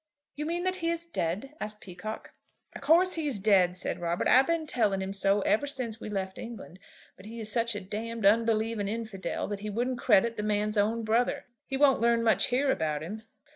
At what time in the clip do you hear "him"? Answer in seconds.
4.99-5.13, 13.03-13.21